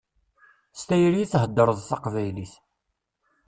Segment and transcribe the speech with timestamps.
[0.79, 2.53] S tayri i theddṛeḍ taqbaylit.